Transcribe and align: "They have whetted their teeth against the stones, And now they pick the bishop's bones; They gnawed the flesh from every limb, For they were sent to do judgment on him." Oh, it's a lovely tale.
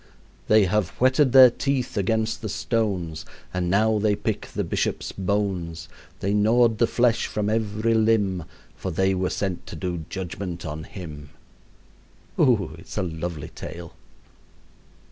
"They 0.47 0.65
have 0.65 0.89
whetted 0.99 1.31
their 1.31 1.51
teeth 1.51 1.95
against 1.95 2.41
the 2.41 2.49
stones, 2.49 3.23
And 3.53 3.69
now 3.69 3.99
they 3.99 4.15
pick 4.15 4.47
the 4.47 4.63
bishop's 4.63 5.11
bones; 5.11 5.87
They 6.21 6.33
gnawed 6.33 6.79
the 6.79 6.87
flesh 6.87 7.27
from 7.27 7.51
every 7.51 7.93
limb, 7.93 8.45
For 8.75 8.89
they 8.89 9.13
were 9.13 9.29
sent 9.29 9.67
to 9.67 9.75
do 9.75 10.05
judgment 10.09 10.65
on 10.65 10.85
him." 10.85 11.29
Oh, 12.35 12.71
it's 12.79 12.97
a 12.97 13.03
lovely 13.03 13.49
tale. 13.49 13.93